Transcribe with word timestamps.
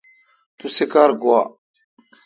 توسی 0.57 0.85
کار 0.93 1.09
گوا۔ 1.21 1.39